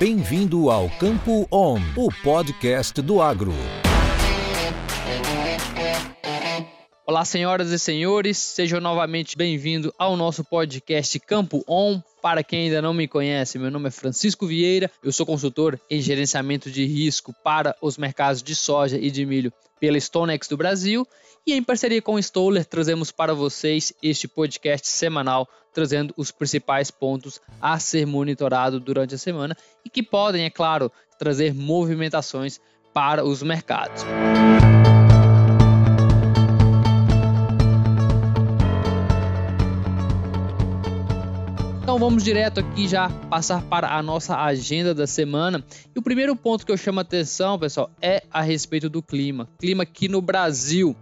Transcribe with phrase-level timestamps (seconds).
[0.00, 3.52] Bem-vindo ao Campo On, o podcast do agro.
[7.10, 12.00] Olá, senhoras e senhores, sejam novamente bem-vindos ao nosso podcast Campo On.
[12.22, 16.00] Para quem ainda não me conhece, meu nome é Francisco Vieira, eu sou consultor em
[16.00, 21.04] gerenciamento de risco para os mercados de soja e de milho pela Stonex do Brasil
[21.44, 26.92] e em parceria com o Stoller trazemos para vocês este podcast semanal trazendo os principais
[26.92, 32.60] pontos a ser monitorado durante a semana e que podem, é claro, trazer movimentações
[32.94, 34.04] para os mercados.
[34.04, 34.99] Então
[42.00, 45.62] vamos direto aqui já passar para a nossa agenda da semana.
[45.94, 49.46] E o primeiro ponto que eu chamo a atenção, pessoal, é a respeito do clima.
[49.58, 50.96] Clima aqui no Brasil.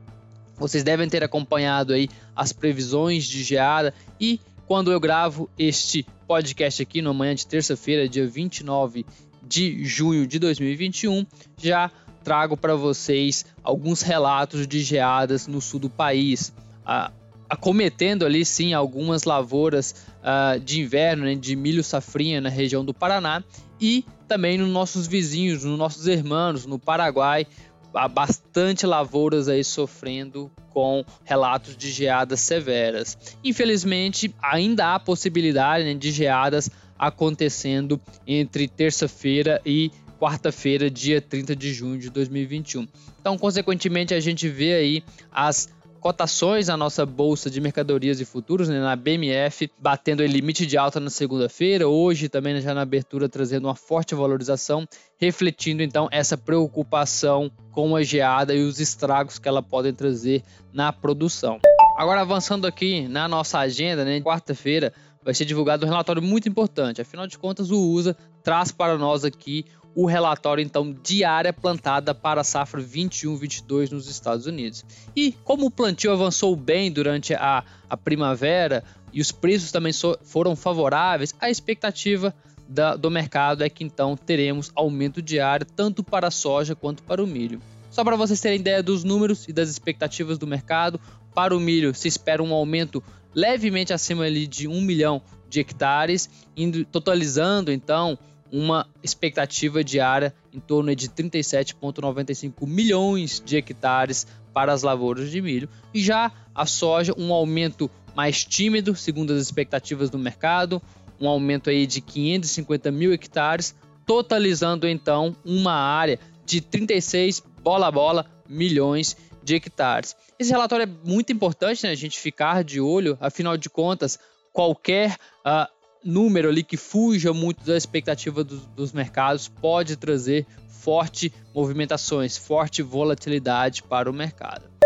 [0.56, 6.82] Vocês devem ter acompanhado aí as previsões de geada e quando eu gravo este podcast
[6.82, 9.06] aqui no manhã de terça-feira, dia 29
[9.40, 11.24] de junho de 2021,
[11.56, 11.92] já
[12.24, 16.52] trago para vocês alguns relatos de geadas no sul do país.
[16.84, 17.12] Ah,
[17.48, 22.92] acometendo ali sim algumas lavouras uh, de inverno, né, de milho safrinha na região do
[22.92, 23.42] Paraná
[23.80, 27.46] e também nos nossos vizinhos, nos nossos irmãos, no Paraguai,
[27.94, 33.16] há bastante lavouras aí sofrendo com relatos de geadas severas.
[33.42, 41.72] Infelizmente, ainda há possibilidade né, de geadas acontecendo entre terça-feira e quarta-feira, dia 30 de
[41.72, 42.86] junho de 2021.
[43.20, 48.68] Então, consequentemente, a gente vê aí as cotações na nossa bolsa de mercadorias e futuros,
[48.68, 53.28] né, na BMF, batendo o limite de alta na segunda-feira, hoje também já na abertura
[53.28, 54.86] trazendo uma forte valorização,
[55.18, 60.92] refletindo então essa preocupação com a geada e os estragos que ela pode trazer na
[60.92, 61.58] produção.
[61.96, 67.00] Agora avançando aqui na nossa agenda, né, quarta-feira vai ser divulgado um relatório muito importante.
[67.00, 69.64] Afinal de contas, o USA traz para nós aqui
[69.98, 74.84] o relatório então de área plantada para a safra 21-22 nos Estados Unidos.
[75.16, 80.16] E como o plantio avançou bem durante a, a primavera e os preços também so,
[80.22, 82.32] foram favoráveis, a expectativa
[82.68, 87.02] da, do mercado é que então teremos aumento de área tanto para a soja quanto
[87.02, 87.60] para o milho.
[87.90, 91.00] Só para vocês terem ideia dos números e das expectativas do mercado,
[91.34, 93.02] para o milho se espera um aumento
[93.34, 98.16] levemente acima ali de 1 milhão de hectares, indo, totalizando então
[98.52, 105.68] uma expectativa diária em torno de 37,95 milhões de hectares para as lavouras de milho.
[105.92, 110.82] E já a soja, um aumento mais tímido, segundo as expectativas do mercado,
[111.20, 113.74] um aumento aí de 550 mil hectares,
[114.06, 120.16] totalizando então uma área de 36 bola a bola milhões de hectares.
[120.38, 124.18] Esse relatório é muito importante né, a gente ficar de olho, afinal de contas,
[124.52, 125.16] qualquer
[125.46, 125.70] uh,
[126.04, 132.82] número ali que fuja muito da expectativa dos, dos mercados pode trazer forte movimentações, forte
[132.82, 134.77] volatilidade para o mercado.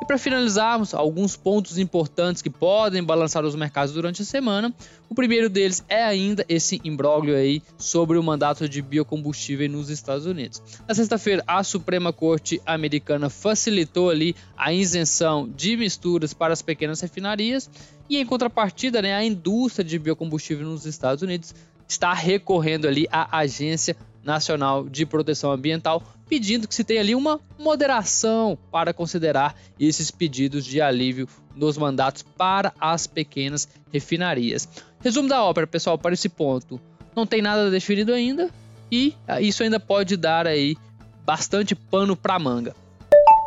[0.00, 4.72] E para finalizarmos, alguns pontos importantes que podem balançar os mercados durante a semana.
[5.10, 10.24] O primeiro deles é ainda esse imbróglio aí sobre o mandato de biocombustível nos Estados
[10.24, 10.62] Unidos.
[10.88, 17.00] Na sexta-feira, a Suprema Corte Americana facilitou ali a isenção de misturas para as pequenas
[17.00, 17.68] refinarias
[18.08, 21.54] e em contrapartida, né, a indústria de biocombustível nos Estados Unidos
[21.86, 27.40] está recorrendo ali à Agência Nacional de Proteção Ambiental, pedindo que se tenha ali uma
[27.58, 34.68] moderação para considerar esses pedidos de alívio nos mandatos para as pequenas refinarias.
[35.00, 36.80] Resumo da ópera, pessoal, para esse ponto.
[37.16, 38.50] Não tem nada definido ainda
[38.90, 40.76] e isso ainda pode dar aí
[41.24, 42.74] bastante pano para manga.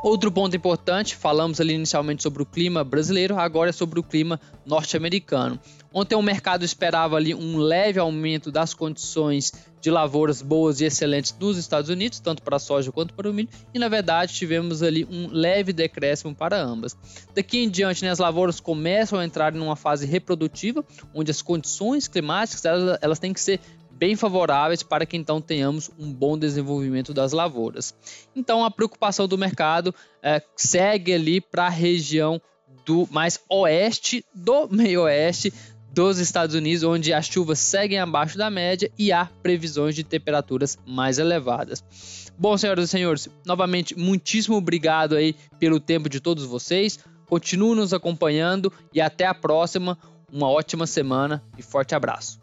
[0.04, 4.38] Outro ponto importante, falamos ali inicialmente sobre o clima brasileiro, agora é sobre o clima
[4.66, 5.58] norte-americano.
[5.94, 11.34] Ontem o mercado esperava ali um leve aumento das condições de lavouras boas e excelentes
[11.40, 14.84] nos Estados Unidos, tanto para a soja quanto para o milho, e na verdade tivemos
[14.84, 16.98] ali um leve decréscimo para ambas.
[17.34, 20.84] Daqui em diante, né, as lavouras começam a entrar em uma fase reprodutiva,
[21.14, 23.62] onde as condições climáticas elas, elas têm que ser
[24.04, 27.96] bem favoráveis para que então tenhamos um bom desenvolvimento das lavouras.
[28.36, 32.42] Então a preocupação do mercado é, segue ali para a região
[32.86, 35.54] do mais oeste do meio oeste
[35.94, 40.78] dos Estados Unidos, onde as chuvas seguem abaixo da média e há previsões de temperaturas
[40.86, 41.82] mais elevadas.
[42.38, 47.00] Bom, senhoras e senhores, novamente muitíssimo obrigado aí pelo tempo de todos vocês.
[47.26, 49.98] Continuem nos acompanhando e até a próxima.
[50.30, 52.43] Uma ótima semana e forte abraço.